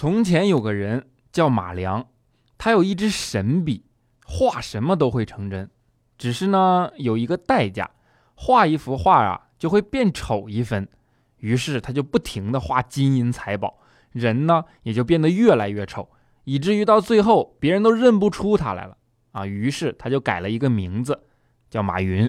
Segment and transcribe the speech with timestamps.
[0.00, 2.06] 从前有个人叫马良，
[2.56, 3.84] 他有一支神笔，
[4.24, 5.68] 画什么都会成真。
[6.16, 7.90] 只是呢，有一个代价，
[8.34, 10.88] 画一幅画啊就会变丑一分。
[11.36, 13.78] 于是他就不停地画金银财宝，
[14.12, 16.08] 人呢也就变得越来越丑，
[16.44, 18.96] 以至于到最后别人都认不出他来了
[19.32, 19.44] 啊。
[19.44, 21.24] 于是他就改了一个名字，
[21.68, 22.26] 叫马云。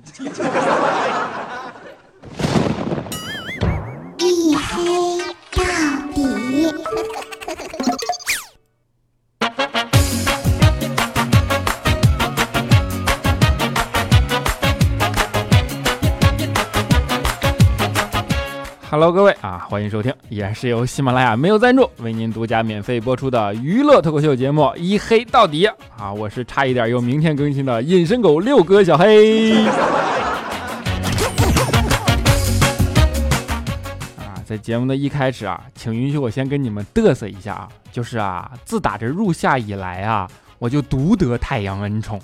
[18.91, 25.65] Hello，各位啊，欢迎收听，依然是由喜马拉雅没有赞助为您独家免费播出的娱乐脱口秀节目《一黑到底》
[25.97, 29.65] 啊，我是差一点又明天更新的隐身狗六哥小黑。
[34.17, 40.27] 啊，在节目的一开始啊，请允许我先跟你们嘚瑟一下啊，就是啊，自打这入夏以来啊，
[40.59, 42.21] 我就独得太阳恩宠。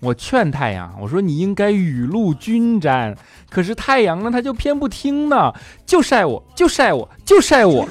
[0.00, 3.14] 我劝太阳，我说你应该雨露均沾，
[3.50, 5.52] 可是太阳呢，他就偏不听呢，
[5.84, 7.86] 就晒我，就晒我，就晒我。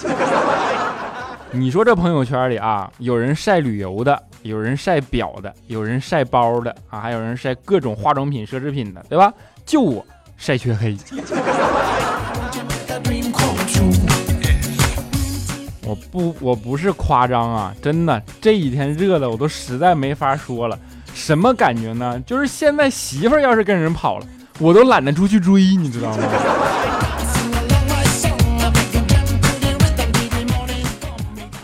[1.51, 9.31] 你说这朋友圈里啊，有人晒旅游的，有人晒表的，有人晒包的啊，还有人晒各种化妆品、奢侈品的，对吧？
[9.63, 10.03] 就我
[10.35, 10.97] 晒缺黑。
[15.85, 20.77] 我不，我不是夸张啊，真的，这几天热的我都实在没法说了。
[21.19, 22.17] 什么感觉呢？
[22.25, 24.25] 就是现在媳妇儿要是跟人跑了，
[24.57, 26.23] 我都懒得出去追，你知道吗？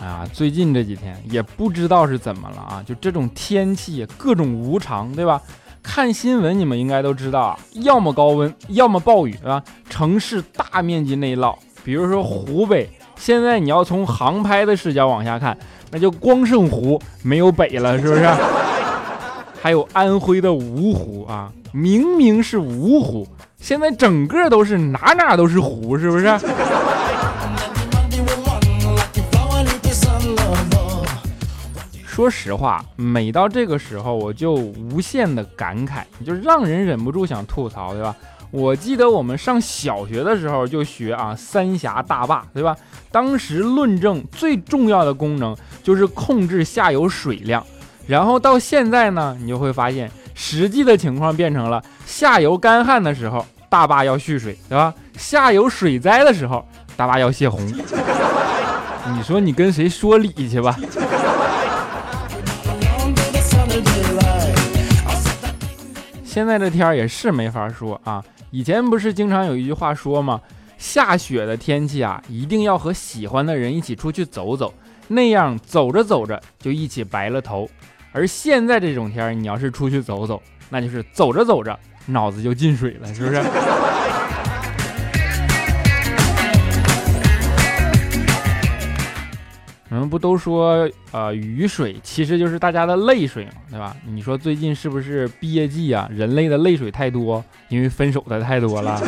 [0.00, 5.40] 啊，最近这几天也不知道是怎么了啊，就这种天气各种无常，对吧？
[5.82, 9.60] 看新闻你们应该都知道啊，要么高温，要么暴雨，啊？
[9.88, 15.56] 城市大面积内涝，比如说湖北，现在你要从航拍的视角往下看，
[15.90, 18.28] 那就光剩湖没有北了，是不是？
[19.66, 23.26] 还有安徽的芜湖啊，明明是芜湖，
[23.58, 26.26] 现在整个都是哪哪都是湖，是不是？
[32.06, 38.14] 说实话，每到这个时候，我就无限的感慨，就让人忍不住想吐槽，对吧？
[38.52, 42.76] 我记得我们上小学的时候就学啊，三峡大坝，对吧？
[43.10, 47.66] 当时论证最重要的功能就是控制下游水量。
[48.06, 54.94] 然后到现在呢，你就会发现，实际的情况变成了下游干旱的时候，大坝要蓄水，对吧？
[55.16, 56.64] 下游水灾的时候，
[56.96, 57.60] 大坝要泄洪。
[59.12, 60.76] 你说你跟谁说理去吧？
[66.24, 68.22] 现在这天儿也是没法说啊。
[68.50, 70.40] 以前不是经常有一句话说吗？
[70.78, 74.72] 下雪的天气啊，一定要和喜欢的人一起出去走走，
[75.08, 77.68] 那样走着走着就一起白了头。
[78.16, 83.42] 而现在这种天你要是出去走走，那就是走着走着脑子就进水了，是不是？
[89.90, 93.94] 我们不都说，呃，雨水其实就是大家的泪水嘛，对吧？
[94.06, 96.08] 你说最近是不是毕业季啊？
[96.10, 98.98] 人类的泪水太多，因为分手的太多了。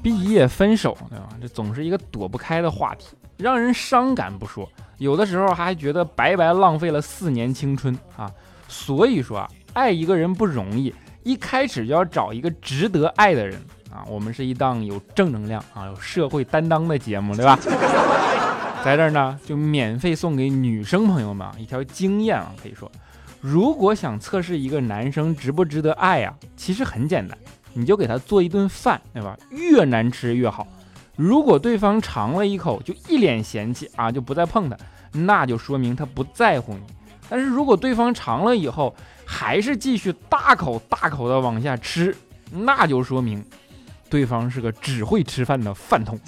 [0.00, 1.28] 毕业分手，对吧？
[1.42, 3.08] 这总是一个躲不开的话题。
[3.38, 8.30] 让人伤感不说，有的时候还觉得白白浪费了四年青春啊！
[8.68, 10.94] 所以说啊，爱一个人不容易，
[11.24, 13.60] 一开始就要找一个值得爱的人
[13.90, 14.06] 啊！
[14.08, 17.58] 我们是一档有正能量啊、有社会担当的节目，对吧？
[18.84, 22.88] 在这儿呢，就免费送给女生朋友们一条经验啊，可以说，
[23.40, 27.36] 如果想测试一个男生值不值得爱呀，其实很简单，
[27.72, 29.36] 你就给他做一顿饭，对吧？
[29.50, 30.64] 越难吃越好。
[31.22, 34.76] 如果对方尝了一口就一脸嫌弃啊，就不再碰他，
[35.12, 36.80] 那就说明他不在乎你。
[37.28, 38.92] 但是如果对方尝了以后
[39.24, 42.12] 还是继续大口大口的往下吃，
[42.50, 43.44] 那就说明
[44.10, 46.18] 对方是个只会吃饭的饭桶。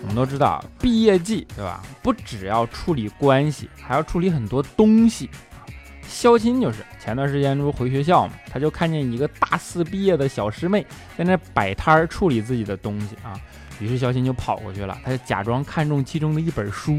[0.00, 1.82] 我们都知道，毕业季对吧？
[2.04, 5.28] 不只要处理关系，还要处理很多东西。
[6.08, 10.84] 肖钦就是前段时间不回学校嘛，他就看见一个大四毕业的小师妹
[11.16, 13.38] 在那摆摊儿处理自己的东西啊，
[13.78, 16.98] 于是肖钦就跑过去了，他就假装看中其中的一本书，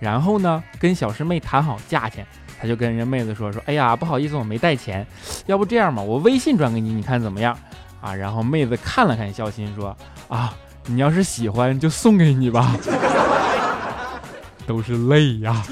[0.00, 2.26] 然后呢跟小师妹谈好价钱，
[2.60, 5.06] 他就跟人妹子说说，哎呀不好意思我没带钱，
[5.46, 7.56] 要不这样吧，我微信转给你，你看怎么样
[8.02, 8.14] 啊？
[8.14, 9.96] 然后妹子看了看肖钦说
[10.28, 10.52] 啊，
[10.86, 12.76] 你要是喜欢就送给你吧，
[14.66, 15.64] 都是泪呀。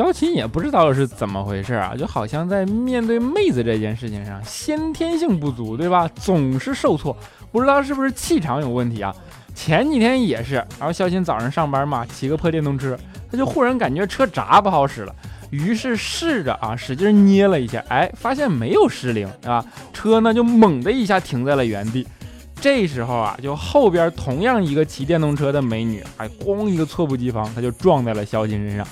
[0.00, 6.08] 肖琴也不知道是怎么回事啊，就好像在面对妹子这件事情上，先天性不足，对吧？
[6.14, 7.14] 总是受挫，
[7.52, 9.14] 不知道是不是气场有问题啊？
[9.54, 12.98] 前几天也是，然后肖琴早上上班嘛，骑个破电动车，
[13.30, 15.14] 他就忽然感觉车闸不好使了，
[15.50, 19.62] 于是试着啊使劲捏了一下，哎，发现没有失灵啊，
[19.92, 22.08] 车呢就猛的一下停在了原地。
[22.58, 28.86] 这时候啊，就后边同样一个骑电动车的美女，哎咣一个猝不及防，她就撞在了肖琴身上。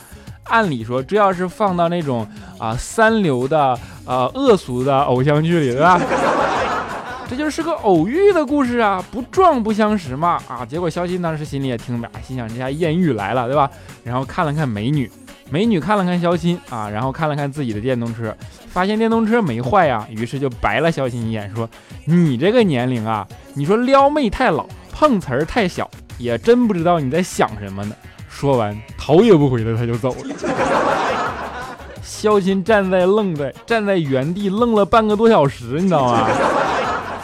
[0.49, 2.27] 按理说，这要是放到那种
[2.59, 6.01] 啊三流的呃恶俗的偶像剧里，对吧？
[7.29, 10.65] 这就是个偶遇的故事啊，不撞不相识嘛啊！
[10.65, 13.71] 结果肖钦当时心里也挺美，心想这下艳遇来了，对吧？
[14.03, 15.11] 然后看了看美女，
[15.51, 18.35] 美女看了看肖钦啊，然后看了看自己的电动车，
[18.69, 21.69] 发现电动车没坏呀，于是就白了肖钦一眼，说
[22.07, 27.95] ：“你这个年龄啊，你说撩妹太老，碰瓷儿太小，也真不知道你在想什么呢。”
[28.39, 32.01] 说完，头也不回的他就走了。
[32.01, 36.29] 肖钦站在愣在站在原地愣了半个多小时，你知道吗？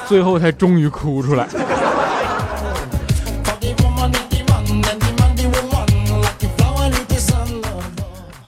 [0.09, 1.47] 最后才终于哭出来。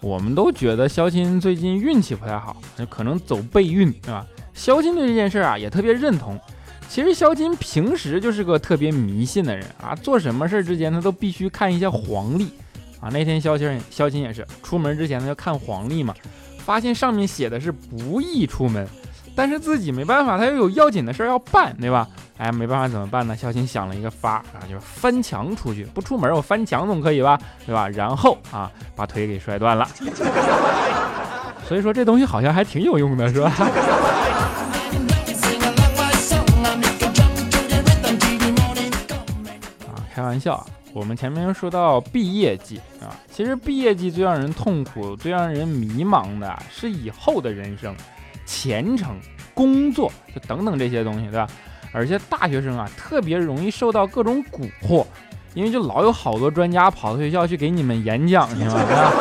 [0.01, 2.57] 我们都觉得肖钦最近运气不太好，
[2.91, 4.27] 可能走背运，对吧？
[4.55, 6.37] 肖钦对这件事啊也特别认同。
[6.89, 12.47] 其实肖金平时就是个特别迷信的人啊，做什么事之前他都必须看一下黄历
[13.01, 13.11] 啊。
[13.13, 16.15] 那天肖钦肖金也是出门之前他要看黄历嘛，
[16.59, 18.89] 发现上面写的是不宜出门。
[19.35, 22.09] 但是自己没办法，他又有要紧的事要办，对吧？
[22.39, 23.37] 哎，没办法怎么办呢？
[23.37, 27.39] 肖钦想了一个法啊，就是翻墙出去，不出门我翻墙总可以吧？
[27.67, 27.87] 对吧？
[27.91, 29.87] 然后啊，把腿给摔断了。
[31.69, 33.53] 所以说这东西好像还挺有用的，是吧？
[40.17, 40.67] 开玩笑啊！
[40.95, 47.95] 我们前面说到毕业季啊，其实毕业季最让人痛苦、最让人迷茫的是以后的人生。
[48.47, 49.15] 前程、
[49.53, 51.47] 工作，就等等这些东西，对吧？
[51.93, 55.05] 而且大学生啊，特别容易受到各种蛊惑，
[55.53, 59.13] 因为就老有好多专家跑到学校去给你们演讲去嘛， 对吧？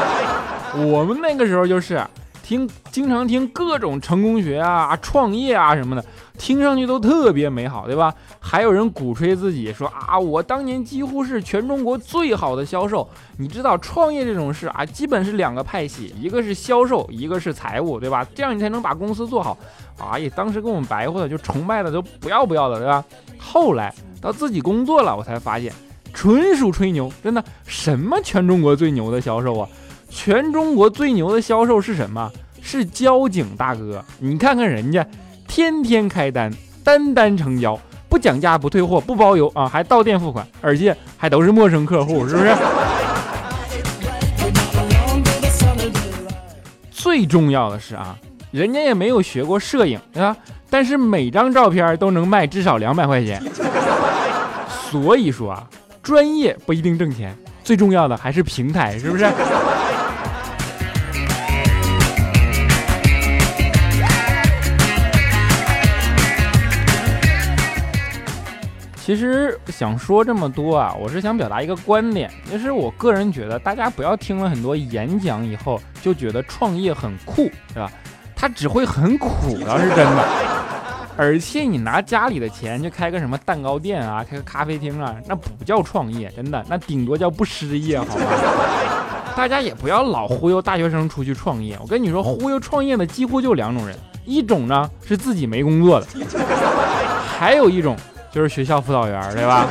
[0.78, 2.02] 我们那个时候就是。
[2.42, 6.06] 听，经常听各种成功学啊、创业啊什么的，
[6.38, 8.14] 听上去都特别美好，对吧？
[8.40, 13.08] 还有人鼓吹自己说啊，我当年几乎是全中国最好的销售。
[13.38, 18.26] 你知道创业这种事啊，基本是两个派系，一个是销售，一个是财务，对吧？
[18.36, 19.58] 这样你才能把公司做好。
[19.98, 23.04] 哎呀，当时跟我们白话的就崇拜的都不要不要的，对吧？
[23.38, 25.72] 后来到自己工作了，我才发现
[26.14, 29.68] 纯属吹牛，真的，什么全中国最牛的销售啊？
[30.10, 32.32] 全中国最牛的销售是什么？
[32.62, 34.04] 是交警大哥。
[34.20, 35.06] 你看看人家，
[35.48, 36.52] 天天开单，
[36.84, 42.56] 单单成交，不讲价，不退货，不包邮啊，还到店付款，而且还都是陌生客户，是不是？
[46.92, 48.18] 最重要的是啊，
[48.52, 50.36] 人家也没有学过摄影，对吧？
[50.70, 53.42] 但是每张照片都能卖至少两百块钱。
[54.92, 55.68] 所以说啊，
[56.02, 59.26] 专业不一定挣钱，最重要的还是平台，是不是？
[69.06, 77.92] 其实想说这么多啊，我是想表达一个观点，就是我个人觉得，大家不要听了很多演讲以后就觉得创业很酷，对吧？
[78.36, 80.26] 它只会很苦，倒是真的。
[81.16, 88.26] 而且你拿家里的钱去开个什么蛋糕店啊，开个咖啡厅啊，那不叫创业，真的，那顶多叫不失业，好吗？
[89.38, 91.78] 大家也不要老忽悠大学生出去创业。
[91.80, 93.96] 我跟你说，忽悠创业的几乎就两种人，
[94.26, 96.08] 一种呢是自己没工作的，
[97.38, 97.96] 还有一种。
[98.36, 99.66] 就是学校辅导员，对吧？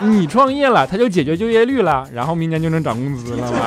[0.00, 3.58] 你创业了，他就解决就业率了，然后明年就能涨工资了吗？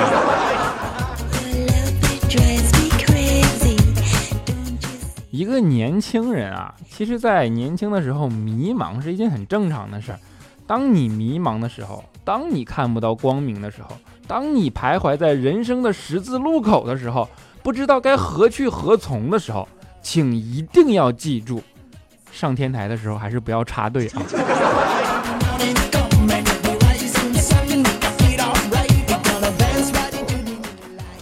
[5.31, 10.19] 一个年轻人啊，其实，在年轻的时候迷茫是一件很正常的事儿。
[10.67, 13.95] 当你迷茫的时候，当你看不到光明的时候，
[14.27, 17.25] 当你徘徊在人生的十字路口的时候，
[17.63, 19.65] 不知道该何去何从的时候，
[20.01, 21.63] 请一定要记住。
[22.34, 24.22] 上天台的时候还是不要插队啊！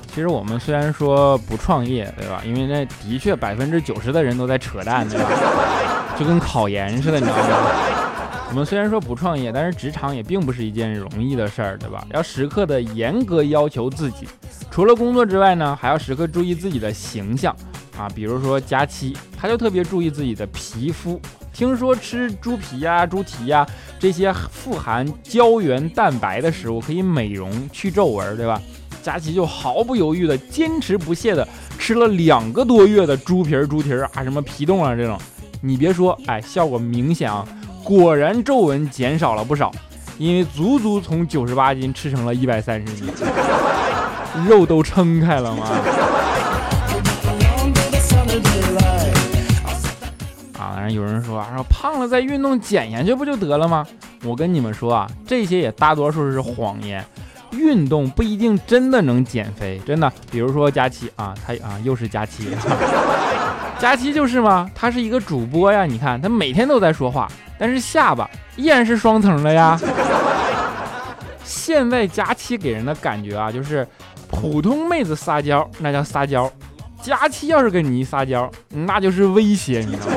[0.07, 2.41] 其实我们虽然说不创业，对吧？
[2.45, 5.25] 因为那的确百分之九十的人都在扯淡，对吧？
[6.17, 7.71] 就跟考研似的，你知道吗？
[8.49, 12.05] 我们虽然说不创业，但是职场也并不是一件容易的事儿，对吧？
[12.13, 14.27] 要时刻的严格要求自己，
[14.69, 17.53] 除了工作之外呢，还要时刻注意自己的形象。
[17.97, 21.19] 啊，比如说佳期，他就特别注意自己的皮肤。
[21.53, 23.67] 听说吃猪皮呀、猪蹄呀
[23.99, 28.59] 这些富含胶原蛋白的食物可以美容去皱纹，对吧？
[29.03, 31.45] 佳琪就毫不犹豫的、坚持不懈的
[31.77, 35.19] 吃了两个多月的猪皮儿、猪蹄儿啊，什么皮冻啊这种。
[35.59, 37.45] 你别说，哎，效果明显啊，
[37.83, 39.71] 果然皱纹减少了不少，
[40.17, 43.07] 因为足足从九十八斤吃成了一百三十斤，
[44.47, 45.67] 肉都撑开了吗？
[50.81, 53.85] 然后有人说啊说胖了再运动减下去不就得了吗？
[54.23, 57.05] 我跟你们说啊，这些也大多数是谎言。
[57.51, 60.11] 运动不一定真的能减肥，真的。
[60.31, 62.47] 比如说佳期啊，他啊又是佳期，
[63.77, 64.71] 佳期就是吗？
[64.73, 67.27] 他是一个主播呀，你看他每天都在说话，
[67.59, 69.77] 但是下巴依然是双层的呀。
[71.43, 73.85] 现在佳期给人的感觉啊，就是
[74.29, 76.49] 普通妹子撒娇那叫撒娇，
[77.01, 80.13] 佳期要是跟你一撒娇，那就是威胁，你知道吗？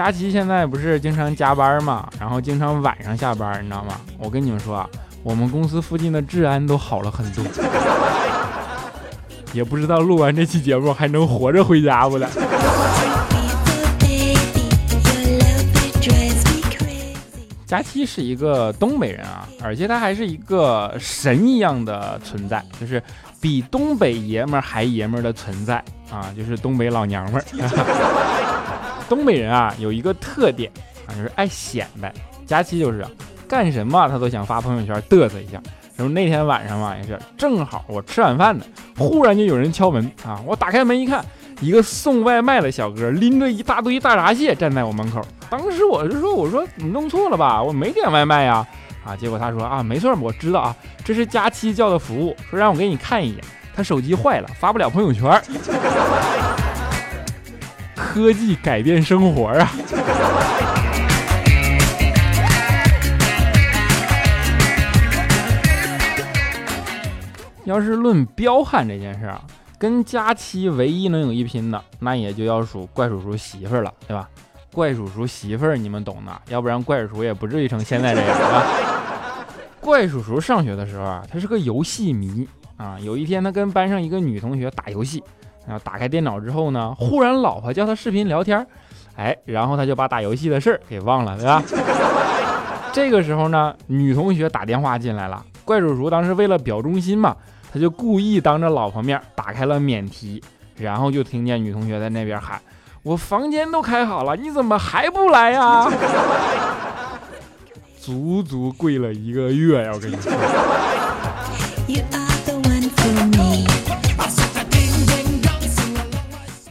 [0.00, 4.00] 佳琪现在不是经常加班嘛，然后经常晚上下班，你知道吗？
[4.16, 4.88] 我跟你们说啊，
[5.22, 7.44] 我们公司附近的治安都好了很多，
[9.52, 12.26] 也不知道录完这期节目还能活着回家不了。
[17.66, 23.02] 佳期是一个东北人啊，而且他还是一个神一样的存在，就是
[23.38, 25.76] 比东北爷们儿还爷们儿的存在
[26.10, 27.44] 啊，就是东北老娘们儿。
[29.10, 30.70] 东北人啊，有一个特点
[31.06, 32.14] 啊，就是爱显摆。
[32.46, 33.04] 佳期就是
[33.48, 35.60] 干什么他都想发朋友圈嘚瑟一下。
[35.96, 38.64] 然后那天晚上嘛，也是正好我吃晚饭呢，
[38.96, 41.22] 忽然就有人敲门啊，我打开门一看，
[41.60, 45.20] 一个送外卖的小哥拎着一大堆大闸蟹站在我门口。
[45.50, 48.64] 当时我就说，我说你弄错了吧，我没点外卖呀。
[49.04, 55.42] 啊，结果他说啊，没错，我知道啊，这是佳期叫的服务，说让我给你看一眼，他手机坏了，发不了朋友圈。
[58.12, 59.70] 科技改变生活啊！
[67.64, 69.40] 要是论彪悍这件事啊，
[69.78, 74.28] 跟佳期唯一能有一拼的，那也就要数怪叔叔媳妇儿了，对吧？
[74.72, 78.66] 怪叔叔媳妇儿你们懂的，要不然怪叔叔也不至于成现在这样啊。
[79.80, 82.98] 怪叔叔上学的时候啊，他是个游戏迷啊。
[82.98, 85.22] 有一天，他跟班上一个女同学打游戏。
[85.70, 88.66] 然后打开电脑之后呢，忽然老婆叫他视频聊天，
[89.14, 91.62] 哎，然后他就把打游戏的事儿给忘了，对吧？
[92.92, 97.36] 这个时候呢，女同学打电话进来了，怪叔叔当时为了表忠心嘛，
[97.72, 100.42] 他就故意当着老婆面打开了免提，
[100.76, 102.60] 然后就听见女同学在那边喊
[103.04, 105.88] ：“我房间都开好了，你怎么还不来呀？”
[107.96, 110.32] 足足跪了一个月呀，我跟你说。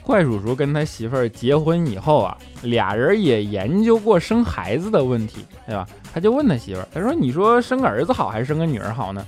[0.10, 5.86] 怪叔叔跟他媳妇儿结婚以后啊，俩人也研究过生孩子的问题，对吧？
[6.12, 9.24] 他就问他媳妇儿，他说：“你说生个儿子好还是生个女儿好呢？”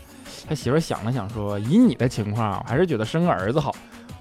[0.50, 3.76] 他媳妇儿想了想说：“以你的情况，我还是觉得生个儿子好。”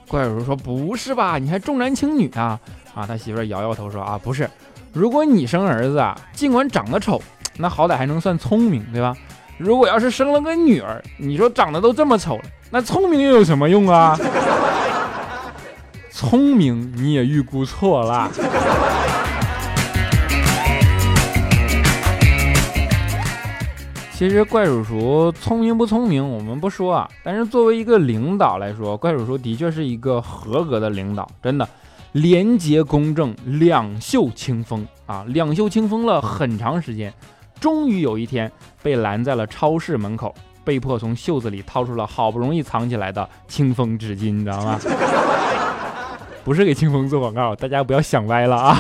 [0.07, 1.39] 怪叔叔说：“不是吧？
[1.39, 2.61] 你还重男轻女啊？”
[2.95, 4.47] 啊，他媳妇儿摇摇头说：“啊，不是，
[4.93, 7.23] 如果你生儿子啊，尽管长得丑，
[7.57, 9.17] 那好歹还能算聪明，对吧？
[9.57, 14.15] 如果要是生了个女儿，你说长得都这么丑了，那聪明又有什么用啊？”
[16.21, 18.31] 聪明你也预估错了。
[24.13, 31.67] 其实怪叔叔聪明不聪明我们不说啊，但是作为一个领导来说，怪叔叔的确是一个合格的领导，真的
[32.13, 37.11] 廉洁公正，两袖清风啊，两袖清风了很长时间，
[37.59, 40.35] 终于有一天被拦在了超市门口，
[40.65, 44.79] 被迫从袖子里掏出了好不容易藏起来的清风纸巾，你知道吗？
[46.51, 48.75] 不是给清风做广告，大家不要想歪了啊！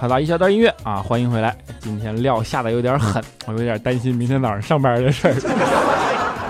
[0.00, 1.54] 好了，一小段音乐啊，欢迎回来。
[1.80, 5.95] 今天料下的有点狠，我有点担心明天早上上班的事儿。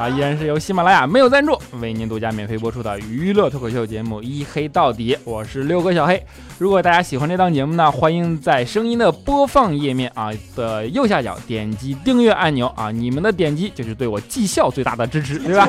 [0.06, 6.24] 啊，依然是由喜马拉雅没有赞助为您独家免费播出的娱乐脱口秀节目《一黑到底》，我是六哥小黑。
[6.58, 15.68] 如果大家喜欢这档节目呢，欢迎在声音的播放页面啊的右下角点击订阅按钮啊，你们的点击就是对我绩效最大的支持， 对吧？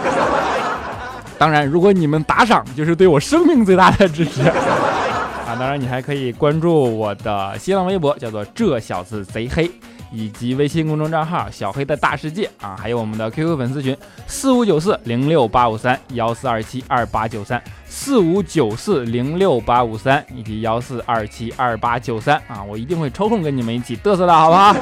[1.39, 5.55] 当然，如果你们打赏，就是对我生命最大的支持啊。
[5.57, 9.71] 当然，你还可以关注我的新浪微博，叫做这小子贼黑。
[10.11, 13.95] 以及微信公众账号小黑的大世界啊，还有我们的 QQ 粉丝群
[14.25, 24.73] 四五九四零六八五三幺四二七二八九三四五九四零六八五三以及幺四二七二八九三啊，我一定会抽空跟你们一起嘚瑟的好不好？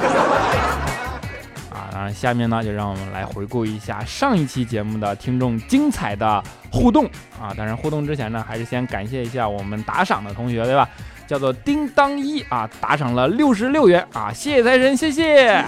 [1.71, 7.05] 啊，当然下面呢就让我们来回顾一下上一期节目的听众精彩的互动
[7.41, 10.87] 啊，当然互动之前呢，还是先感谢一下我们打赏的同学，对吧？
[11.27, 15.63] 叫做叮当一啊，打赏了六十六元啊，谢谢财神，谢谢。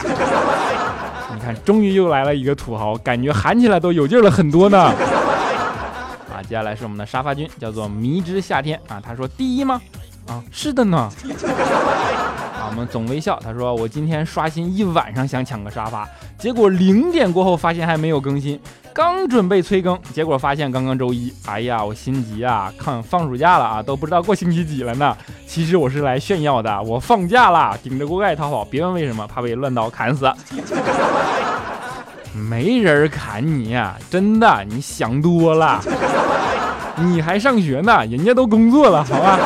[1.33, 4.79] 你看，终于又来了一个土豪，感觉喊起来都有劲了很多呢。
[6.31, 9.81] 啊，接下来是我们的沙发君，叫做迷之夏天啊，他说第一吗？
[10.27, 11.09] 啊，是的呢。
[12.69, 16.07] 我们总微笑，他说我今天刷新一晚上想抢个沙发，
[16.37, 18.59] 结果零点过后发现还没有更新。
[18.93, 22.73] 刚准备催更，结果发现刚刚周一，哎呀，我心急啊！
[22.77, 25.15] 看放暑假了啊，都不知道过星期几了呢。
[25.45, 28.65] 其实我是来炫耀的，我放假了，顶着锅盖逃跑。
[28.65, 30.31] 别问为什么，怕被乱刀砍死。
[32.33, 35.79] 没人砍你呀，真的，你想多了。
[36.95, 39.39] 你还上学呢，人家都工作了，好吧？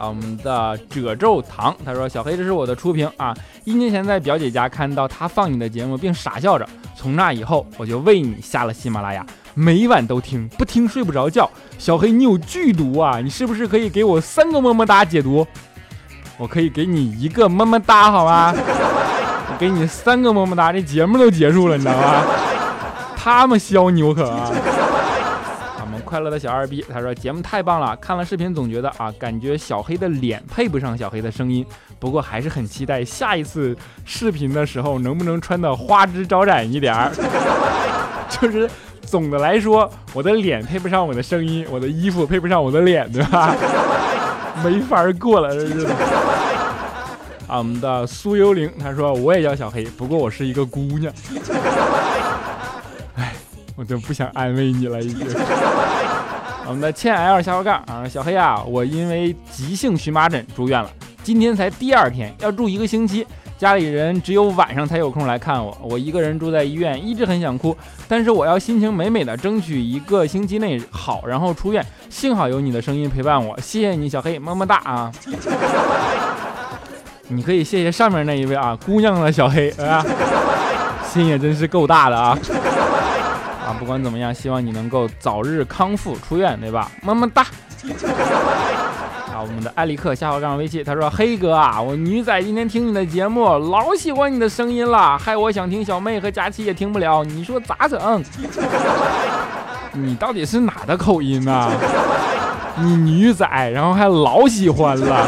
[0.00, 3.36] 啊，我们的褶皱糖，他说小黑，这是我的初评啊。
[3.64, 6.66] 一年前在表姐家看到他放你的节目，并傻笑着。
[6.96, 11.48] 从那以后，我就为你下了喜马拉雅，每晚都听，不听睡不着觉。
[11.78, 13.20] 小黑，你有剧毒啊！
[13.20, 15.46] 你是不是可以给我三个么么哒解毒？
[16.38, 18.54] 我可以给你一个么么哒，好吗？
[18.54, 22.22] 我给你三个么么哒，这节目都结束了，你知道吗？
[23.14, 24.50] 他们削你，我可啊！
[26.10, 31.64] 快乐的小二逼，他说节目太棒了，看了视频总觉得啊，感觉小黑的脸配不上小黑的声音。
[32.00, 37.12] 不过还是很期待下一次视频的时候能不能穿的花枝招展一点儿。
[38.28, 38.68] 就是
[39.02, 43.54] 总的来说，我的脸配不上我的声音，我的衣服配不上我的脸，对吧？
[44.64, 45.92] 没法过了，这日子。
[47.46, 51.12] 啊，我们的苏幽灵他说我也叫小黑，不过我是一个姑娘。
[53.80, 55.26] 我就不想安慰你了，已经。
[56.68, 60.90] 我们的欠 L 下滑杠啊，小黑啊，我因为急性荨麻疹住院了。
[61.22, 65.74] 今天才第二天，要住一个星期，家里人只有晚上才有空来看我。
[65.80, 67.74] 我一个人住在医院，一直很想哭，
[68.06, 71.82] 但是我要心情美美的，争取一个星期内好，然后出院。
[72.10, 75.10] 幸好有你的声音陪伴我，谢谢你，小黑，么么哒啊！
[77.28, 80.04] 你可以谢谢上面那一位啊，姑娘的小黑啊，
[81.10, 82.38] 心也真是够大的啊！
[83.80, 86.92] 不管怎么样，希望你能够早日康复出院，对吧？
[87.00, 87.46] 么么哒。
[89.40, 98.22] 我们的艾利克下滑杠微信，他说：“黑哥啊，我女仔今天听你的节目，老喜欢你的声音了，害我想听小妹和佳琪也听不了，你说咋整？
[99.92, 101.72] 你到底是哪的口音啊？
[102.76, 105.26] 你女仔，然后还老喜欢了。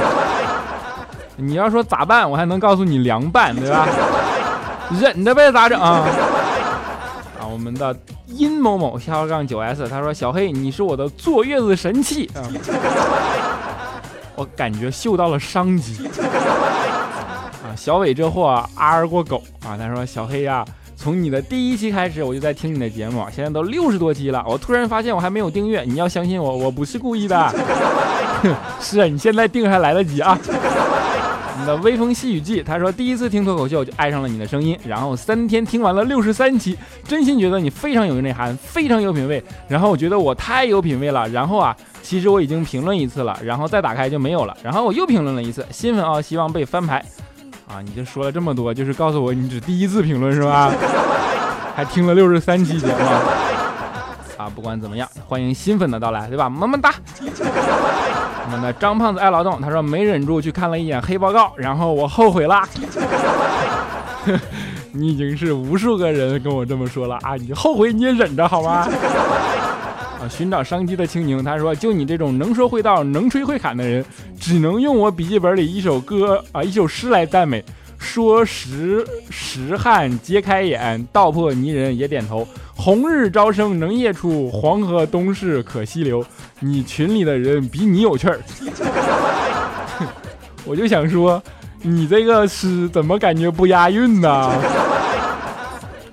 [1.36, 3.88] 你要说咋办，我还能告诉你凉拌，对吧？
[5.00, 5.80] 忍着呗，咋整？
[7.52, 7.94] 我们的
[8.26, 12.40] 殷某某下划杠九 S，他说：小黑，你是我的坐月子神器啊。
[14.34, 16.08] ”我感觉嗅到了商机
[17.62, 17.76] 啊！
[17.76, 19.76] 小伟这货 R 过狗啊！
[19.76, 20.64] 他说：“小黑呀，
[20.96, 27.54] 从你的第一期开始我就在听你的节目，现在都六十多期了，我突然发现我还没有订阅，你要相信我，我不是故意的。
[28.80, 30.38] 是啊，你现在订还来得及啊！
[31.66, 39.42] 的微风细雨季，他说第一次听脱口秀就爱上了你的声音，然后三天听完了六十三期，真心觉得你非常有内涵，非常有品味。
[39.68, 44.56] 然后我觉得我太有品味了，然后啊。”其实我已经评论一次了，然后再打开就没有了。
[44.60, 46.96] 然后我又评论了一次，新粉啊，希望被翻牌。
[47.68, 50.72] 啊，你就说了这么多，就是告诉我你只第一次评论是吧？
[51.76, 53.61] 还听了六十三期节目。
[54.42, 56.48] 啊，不管怎么样，欢迎新粉的到来，对吧？
[56.50, 56.92] 么么哒。
[57.20, 62.60] 我们的张胖子爱劳动，他说没忍住去看了一眼黑报告，然后我后悔了。
[64.90, 68.88] 你已经是无数个人跟我这么说了啊，你后悔你也忍着好吗？
[70.20, 74.04] 啊寻找商机的青柠，他说：“就你这种能说会道、能吹会侃的人，
[74.40, 77.64] 只能用我笔记本里一首歌啊，一首诗来赞美。
[78.02, 82.46] 说时时汉揭开眼，道破泥人也点头。
[82.74, 86.22] 红日朝升能夜出，黄河东逝可西流。
[86.58, 88.40] 你群里的人比你有趣儿。
[90.66, 91.40] 我就想说，
[91.80, 94.28] 你这个诗怎么感觉不押韵呢？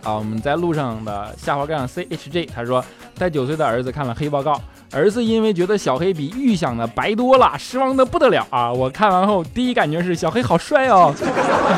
[0.03, 2.85] 啊，我们在路上的下滑杠 C H J，他说。”
[3.19, 8.71] 带九岁的儿子看了黑报告，儿子因为觉得小黑比预想的白多了，失望的不得了啊！
[8.71, 11.13] 我看完后第一感觉是小黑好帅哦，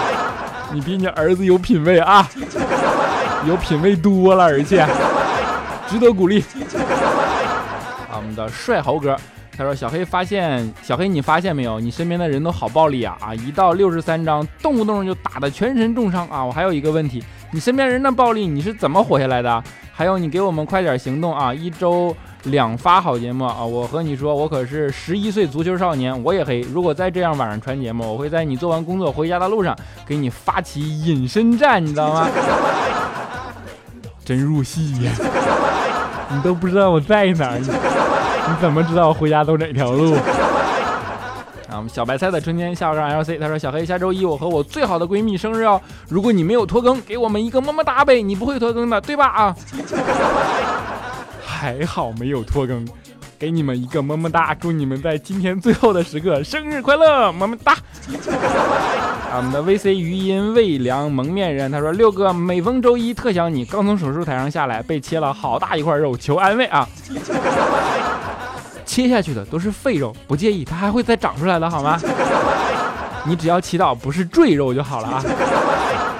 [0.74, 2.26] 你比你儿子有品位啊，
[3.46, 4.88] 有品位多了，而且
[5.88, 6.40] 值得鼓励。
[8.10, 9.18] 啊，我们的帅猴哥，
[9.58, 11.82] 他说：“小黑发现，小黑你发现没有？
[11.82, 13.36] 你身边的人都好暴力啊啊！
[13.36, 16.46] 一到六十三章，动不动就打得全身重伤啊！
[16.46, 17.22] 我还有一个问题，
[17.52, 19.62] 你身边人的暴力你是怎么活下来的？
[19.94, 21.54] 还有你给我们快点行动啊！
[21.54, 23.64] 一周两发好节目啊！
[23.64, 26.62] 我和你说，我可是十一岁足球少年，我也黑。
[26.62, 32.28] 如果再这样晚上传节目，我会在你做完工作回家的路上给你发起隐身战，你知道吗？
[34.26, 35.12] 真入戏呀！
[36.34, 40.14] 你都不知道我在哪儿。”你怎么知道我回家走哪条路？
[41.70, 49.28] 啊，我们小白菜的春天下午上 L C，他说小黑下周一我和我最好的闺蜜生日哦，如果你没有拖更，给我们一个么么哒呗，你不会拖更的对吧？
[49.28, 49.56] 啊，
[51.62, 52.88] 还好没有拖更。
[53.38, 57.74] 给你们一个么么哒，祝你们在今天最后的时刻生日快乐，么么哒。
[59.32, 66.88] 啊，我们的 VC 余音未凉蒙面人，他说六哥每逢周一特想你，刚从手术台上下来，被切了好大一块肉，求安慰啊。
[68.84, 72.00] 切下去的都是废肉，不介意，它还会再长出来的，好吗？
[73.26, 75.24] 你只要祈祷不是赘肉就好了啊。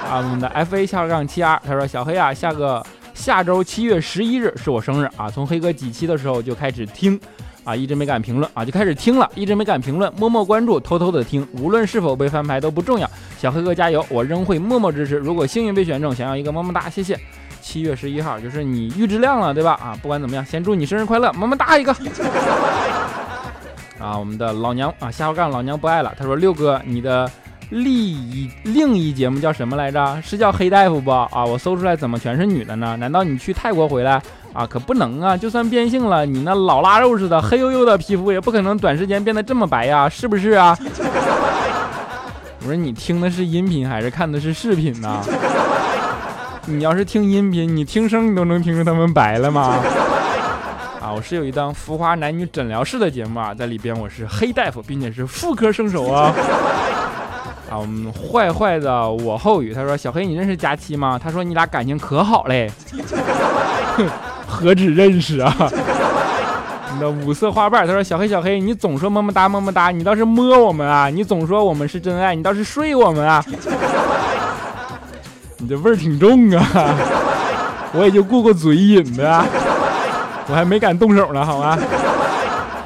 [0.08, 2.84] 啊，我们的 FA 下杠七 R，他说小黑啊，下个。
[3.14, 5.30] 下周七月十一日是我生日啊！
[5.30, 7.18] 从黑哥几期的时候就开始听，
[7.62, 13.08] 啊，一直没敢评论啊，就开始听了，一直没敢评论，默默关注，偷偷的听，无论是否被翻牌都不重要。
[13.38, 15.16] 小黑哥加油，我仍会默默支持。
[15.16, 17.18] 如果幸运被选中，想要一个么么哒，谢谢。
[17.60, 19.74] 七月十一号就是你预知量了，对吧？
[19.74, 21.94] 啊，不管怎么样，先祝你生日快乐，么么哒一个。
[24.00, 26.12] 啊，我们的老娘啊，下回干老娘不爱了。
[26.18, 27.30] 他说六哥，你的。
[27.72, 30.20] 另一另一节目叫什么来着？
[30.22, 31.10] 是叫黑大夫不？
[31.10, 32.94] 啊，我搜出来怎么全是女的呢？
[32.98, 34.20] 难道你去泰国回来
[34.52, 34.66] 啊？
[34.66, 35.34] 可不能啊！
[35.34, 40.76] 就算变性了，你那老腊肉似的黑黝黝的皮肤也不可能短时间变得这么白呀，是不是啊？
[42.60, 45.24] 我说你听的是音频还是看的是视频呢？
[46.66, 49.78] 你要是听音频，你听声你都能听出他们白了吗？
[51.00, 56.34] 啊，我是有一档浮华男女诊疗室的节目啊，在里边我是黑大夫，并且是妇科圣手啊。
[57.72, 61.18] 啊，我们坏坏的我后语，他说小黑你认识佳期吗？
[61.18, 62.70] 他说你俩感情可好嘞，
[64.46, 65.56] 何止认识啊！
[66.92, 71.08] 你的五色花瓣，他说小黑小黑你总说么么哒么么哒，你倒是摸我们啊！
[71.08, 73.42] 你总说我们是真爱，你倒是睡我们啊！
[75.56, 76.62] 你这味儿挺重啊！
[77.94, 79.42] 我也就过过嘴瘾的，
[80.46, 81.78] 我还没敢动手呢，好吗？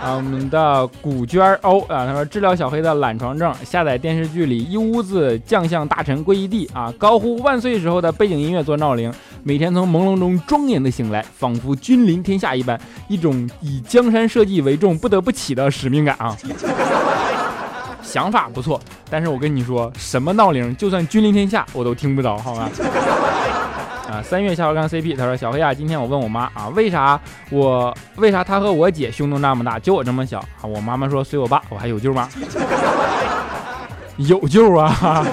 [0.06, 16.36] 啊，我们的古娟欧啊，他说治疗小黑的懒床症，下载电视剧里一屋子将相大臣跪一地啊，高呼万岁时候的背景音乐做闹铃，每天从朦胧中庄严的醒来，仿佛君临天下一般，一种以江山社稷为重不得不起的使命感啊。
[18.00, 22.70] 想法不错，但是我跟你说，什么闹铃，就算君临天下，我都听不着，好吗？
[24.10, 30.62] 啊，三月下午刚 CP，他说小黑啊，今天我问我妈啊，为啥我为啥他和我姐胸都那么大，就我这么小啊？
[30.62, 32.28] 我妈妈说随我爸，我还有救吗？
[34.18, 34.94] 有救啊！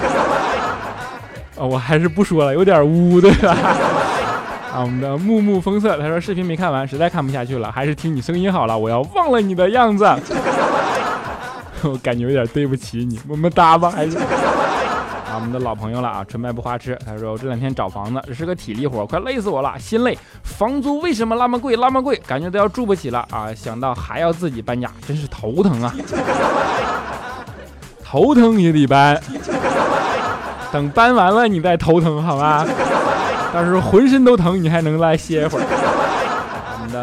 [1.55, 3.51] 啊，我还是不说了，有点污对吧？
[4.73, 10.03] 啊，我们的木木风色，他说视频没看完，实在看不下去了，还是听你声音好了，我要忘了你的样子。
[11.83, 14.17] 我感觉有点对不起你，么么哒吧，还是。
[15.35, 16.97] 我们的老朋友了啊，纯白不花痴。
[17.05, 20.17] 他说我这两天找房子，这是个体力活，快累死我了，心累。
[20.43, 23.53] 房租为什么那么贵，那么贵，感觉都要住不起了啊！
[23.55, 25.93] 想到还要自己搬家，真是头疼啊！
[28.03, 29.19] 头疼也得搬，
[30.71, 32.65] 等搬完了你再头疼好吧？
[33.53, 35.65] 到时候浑身都疼，你还能来歇一会儿。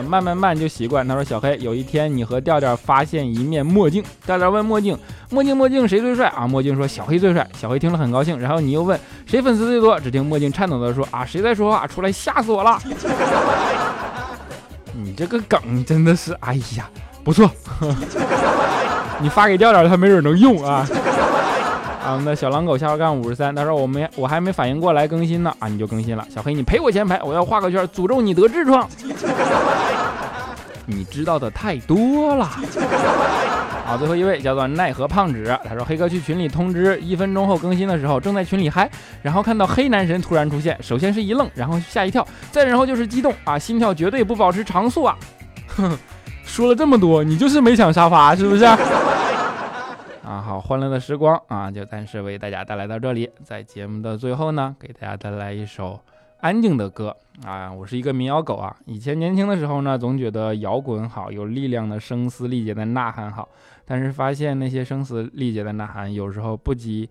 [0.05, 1.07] 慢慢慢就习惯。
[1.07, 4.99] 他说：“小黑，有一天你和调调发现一面墨镜，调调问墨镜：
[5.31, 6.47] 墨镜墨镜谁最帅啊？
[6.47, 7.47] 墨镜说：小黑最帅。
[7.59, 8.39] 小黑听了很高兴。
[8.39, 9.99] 然后你又问谁粉丝最多？
[9.99, 11.87] 只听墨镜颤抖的说：啊，谁在说话？
[11.87, 12.79] 出来吓死我了！
[14.93, 16.89] 你这个梗真的是，哎呀，
[17.25, 17.51] 不错。
[19.21, 20.87] 你发给调调，他没准能用啊。”
[22.13, 26.27] 我们的小狼狗下划杠五十三，他说我没我还没反应过来更新呢啊，你就更新了。
[26.35, 28.89] 小黑，你赔我前排，我要画个圈，诅咒你得痔疮。
[30.87, 32.51] 你知道的太多了。
[33.87, 38.91] 好，最后一位叫做奈何胖纸，他说黑哥去群里通知一分钟后更新的时候，正在群里嗨，
[39.23, 45.17] 然后看到黑男神突然出现，首先是一愣，然后吓一跳，再然后就是激动啊，心跳绝对不保持常速啊。
[45.77, 45.97] 哼，
[46.45, 48.65] 说了这么多，你就是没抢沙发是不是？
[50.23, 53.29] 啊好，欢乐的时光啊，就暂时为大家带来到这里。
[53.43, 55.99] 在节目的最后呢，给大家带来一首
[56.41, 57.73] 安静的歌啊。
[57.73, 63.49] 我是一个民谣狗啊，以前年轻的时候呢，总觉得摇滚好，有力量的声嘶力竭的呐喊好，
[63.87, 67.09] 但是发现那些声嘶力竭的呐喊有时候不及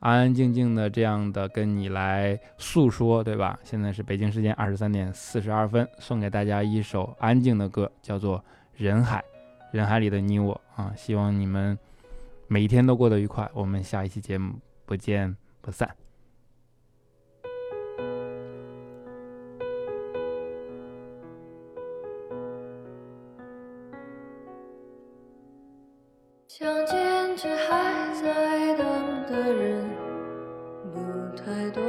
[0.00, 3.58] 安安静静的这样的跟你来诉说，对吧？
[3.64, 8.38] 现在是北京时间二十三点四十二分，送给大家一首安静的歌，叫做
[8.76, 9.18] 《人海》。
[9.72, 11.78] 人海里的你我啊，希望你们
[12.52, 13.48] 每一天都过得愉快。
[13.54, 15.88] 我们下一期节目不见不散。
[26.48, 28.84] 相见却还在等
[29.30, 29.88] 的人
[30.92, 31.80] 不太多，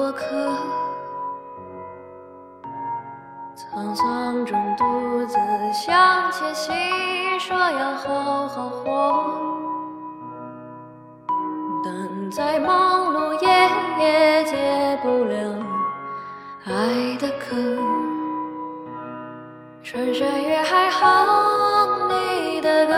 [0.00, 0.24] 过客，
[3.54, 5.36] 沧桑中独自
[5.74, 6.74] 向前行，
[7.38, 9.24] 说要好好活。
[11.84, 13.48] 但再忙碌也
[14.02, 15.34] 也解不了
[16.64, 16.72] 爱
[17.18, 17.54] 的渴，
[19.82, 22.92] 穿山越海哼你的歌，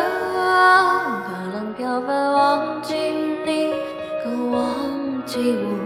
[1.26, 2.94] 大浪飘翻忘记
[3.44, 3.74] 你，
[4.22, 4.62] 更忘
[5.26, 5.81] 记我。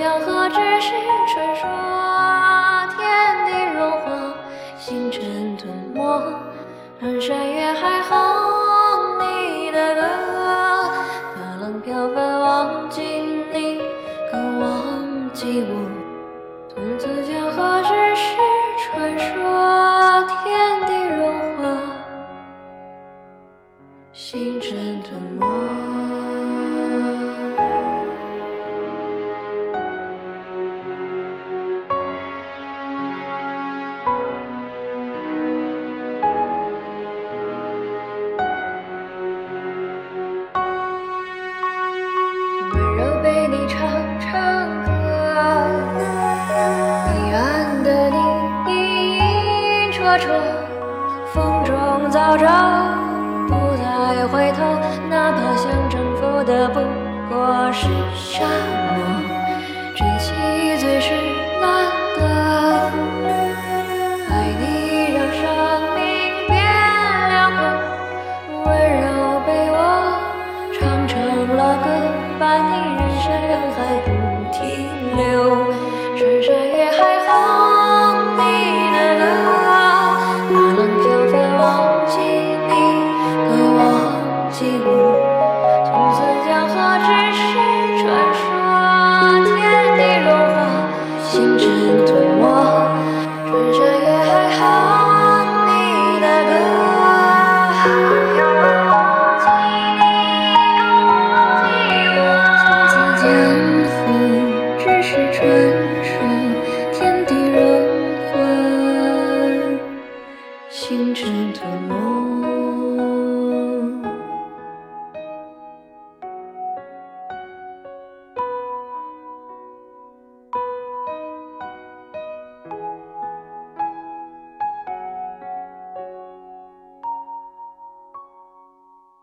[0.00, 0.94] 江河只是
[1.28, 1.68] 传说，
[2.96, 4.34] 天地融化，
[4.78, 6.00] 星辰吞没，
[6.98, 10.00] 穿山越海哼你的歌。
[11.84, 13.02] 飘翻忘记
[13.52, 13.82] 你，
[14.32, 15.72] 更忘记我。
[16.70, 18.36] 从此江河只是
[18.78, 21.62] 传说，天地融化，
[24.14, 25.99] 星辰吞没。